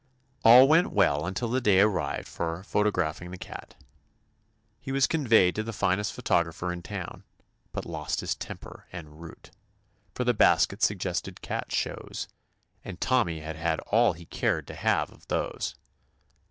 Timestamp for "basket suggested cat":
10.33-11.71